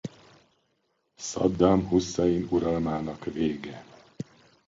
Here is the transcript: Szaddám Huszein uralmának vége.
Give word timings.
Szaddám 1.15 1.87
Huszein 1.87 2.47
uralmának 2.51 3.25
vége. 3.25 3.85